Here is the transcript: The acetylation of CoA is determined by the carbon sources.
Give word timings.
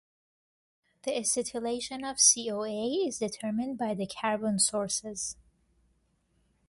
The 1.03 1.11
acetylation 1.15 2.01
of 2.03 2.17
CoA 2.17 3.05
is 3.07 3.19
determined 3.19 3.77
by 3.77 3.93
the 3.93 4.07
carbon 4.07 4.57
sources. 4.57 5.35